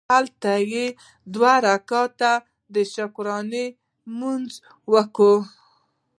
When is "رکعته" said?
1.67-2.31